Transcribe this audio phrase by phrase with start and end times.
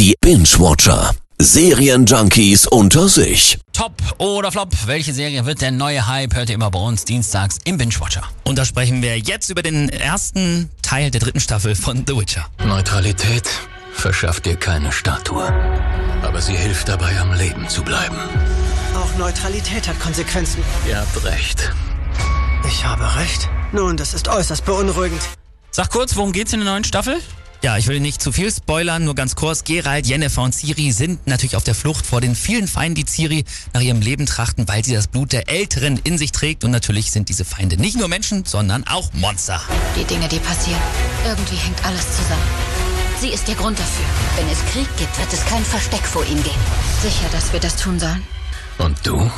[0.00, 1.14] Die Binge-Watcher.
[1.38, 3.58] Serienjunkies unter sich.
[3.74, 4.70] Top oder Flop?
[4.86, 6.34] Welche Serie wird der neue Hype?
[6.34, 8.22] Hört ihr immer bei uns dienstags im Binge-Watcher.
[8.44, 12.46] Und da sprechen wir jetzt über den ersten Teil der dritten Staffel von The Witcher.
[12.64, 13.46] Neutralität
[13.92, 15.44] verschafft dir keine Statue.
[16.22, 18.16] Aber sie hilft dabei, am Leben zu bleiben.
[18.96, 20.64] Auch Neutralität hat Konsequenzen.
[20.88, 21.74] Ihr habt recht.
[22.66, 23.50] Ich habe recht.
[23.72, 25.20] Nun, das ist äußerst beunruhigend.
[25.70, 27.20] Sag kurz, worum geht's in der neuen Staffel?
[27.62, 29.64] Ja, ich will nicht zu viel spoilern, nur ganz kurz.
[29.64, 33.44] Geralt, Yennefer und Ciri sind natürlich auf der Flucht vor den vielen Feinden, die Ciri
[33.74, 36.64] nach ihrem Leben trachten, weil sie das Blut der Älteren in sich trägt.
[36.64, 39.60] Und natürlich sind diese Feinde nicht nur Menschen, sondern auch Monster.
[39.94, 40.80] Die Dinge, die passieren.
[41.26, 42.42] Irgendwie hängt alles zusammen.
[43.20, 44.06] Sie ist der Grund dafür.
[44.36, 46.56] Wenn es Krieg gibt, wird es kein Versteck vor ihm geben.
[47.02, 48.22] Sicher, dass wir das tun sollen?
[48.78, 49.30] Und du?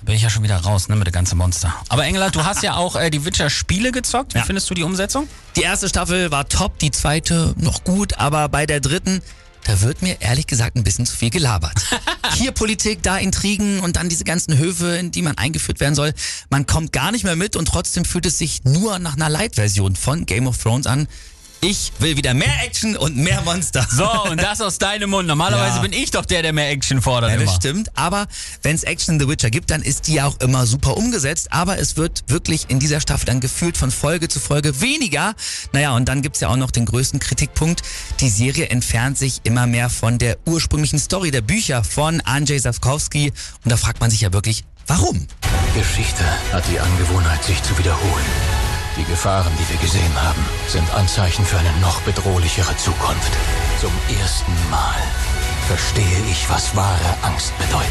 [0.00, 1.74] Da bin ich ja schon wieder raus, ne, mit der ganzen Monster.
[1.88, 4.34] Aber Engela, du hast ja auch äh, die Witcher-Spiele gezockt.
[4.34, 4.44] Wie Ja.
[4.44, 5.28] findest du die Umsetzung?
[5.56, 9.20] Die erste Staffel war top, die zweite noch gut, aber bei der dritten,
[9.64, 11.74] da wird mir ehrlich gesagt ein bisschen zu viel gelabert.
[12.34, 16.14] Hier Politik, da Intrigen und dann diese ganzen Höfe, in die man eingeführt werden soll.
[16.48, 19.96] Man kommt gar nicht mehr mit und trotzdem fühlt es sich nur nach einer Light-Version
[19.96, 21.08] von Game of Thrones an.
[21.62, 23.86] Ich will wieder mehr Action und mehr Monster.
[23.90, 25.28] So, und das aus deinem Mund.
[25.28, 25.82] Normalerweise Ja.
[25.82, 27.52] bin ich doch der, der mehr Action fordert Ja, das immer.
[27.54, 27.90] stimmt.
[27.98, 28.26] Aber
[28.62, 31.52] wenn es Action in The Witcher gibt, dann ist die ja auch immer super umgesetzt.
[31.52, 35.34] Aber es wird wirklich in dieser Staffel dann gefühlt von Folge zu Folge weniger.
[35.72, 37.82] Naja, und dann gibt's ja auch noch den größten Kritikpunkt.
[38.20, 43.32] Die Serie entfernt sich immer mehr von der ursprünglichen Story der Bücher von Andrzej Sapkowski.
[43.64, 45.26] Und da fragt man sich ja wirklich, warum?
[45.74, 48.24] Geschichte hat die Angewohnheit, sich zu wiederholen.
[48.96, 53.32] Die Gefahren, die wir gesehen haben, sind Anzeichen für eine noch bedrohlichere Zukunft.
[53.80, 54.96] Zum ersten Mal
[55.68, 57.86] verstehe ich, was wahre Angst bedeutet.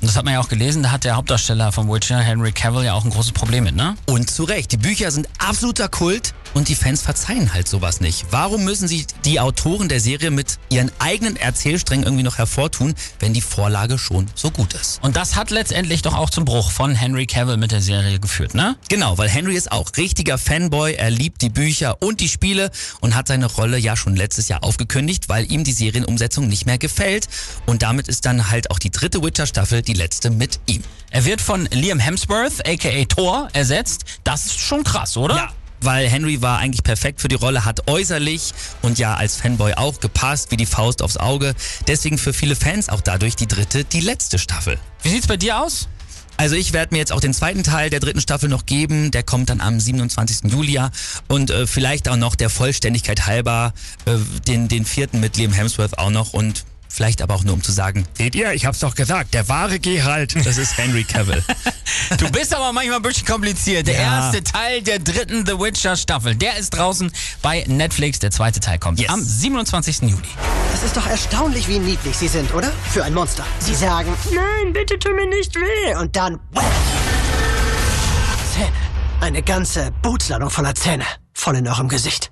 [0.00, 2.84] Und das hat man ja auch gelesen, da hat der Hauptdarsteller von Witcher, Henry Cavill,
[2.84, 3.96] ja auch ein großes Problem mit, ne?
[4.06, 8.26] Und zu Recht, die Bücher sind absoluter Kult und die Fans verzeihen halt sowas nicht.
[8.30, 13.32] Warum müssen sich die Autoren der Serie mit ihren eigenen Erzählsträngen irgendwie noch hervortun, wenn
[13.32, 15.02] die Vorlage schon so gut ist?
[15.02, 18.54] Und das hat letztendlich doch auch zum Bruch von Henry Cavill mit der Serie geführt,
[18.54, 18.76] ne?
[18.88, 22.70] Genau, weil Henry ist auch richtiger Fanboy, er liebt die Bücher und die Spiele
[23.00, 26.78] und hat seine Rolle ja schon letztes Jahr aufgekündigt, weil ihm die Serienumsetzung nicht mehr
[26.78, 27.28] gefällt.
[27.66, 30.82] Und damit ist dann halt auch die dritte Witcher-Staffel die letzte mit ihm.
[31.10, 34.04] Er wird von Liam Hemsworth, aka Thor, ersetzt.
[34.22, 35.36] Das ist schon krass, oder?
[35.36, 38.52] Ja, weil Henry war eigentlich perfekt für die Rolle, hat äußerlich
[38.82, 41.54] und ja als Fanboy auch gepasst wie die Faust aufs Auge.
[41.86, 44.78] Deswegen für viele Fans auch dadurch die dritte, die letzte Staffel.
[45.02, 45.88] Wie sieht's bei dir aus?
[46.40, 49.10] Also ich werde mir jetzt auch den zweiten Teil der dritten Staffel noch geben.
[49.10, 50.50] Der kommt dann am 27.
[50.50, 50.80] Juli
[51.28, 53.74] und äh, vielleicht auch noch der Vollständigkeit halber
[54.06, 54.16] äh,
[54.46, 57.72] den, den vierten mit Liam Hemsworth auch noch und vielleicht aber auch nur um zu
[57.72, 61.42] sagen, seht ihr, ich hab's doch gesagt, der wahre Geralt, das ist Henry Cavill.
[62.18, 63.86] Du bist aber manchmal ein bisschen kompliziert.
[63.88, 64.20] Der Ja.
[64.26, 67.10] erste Teil der dritten The Witcher Staffel, der ist draußen
[67.42, 68.18] bei Netflix.
[68.20, 69.08] Der zweite Teil kommt Yes.
[69.10, 70.02] am 27.
[70.10, 70.22] Juli.
[70.74, 72.70] Es ist doch erstaunlich, wie niedlich sie sind, oder?
[72.92, 73.44] Für ein Monster.
[73.58, 75.94] Sie sagen, nein, bitte tu mir nicht weh.
[75.96, 76.38] Und dann,
[78.54, 78.72] Zähne.
[79.20, 81.04] Eine ganze Bootsladung voller Zähne.
[81.34, 82.29] Voll in eurem Gesicht.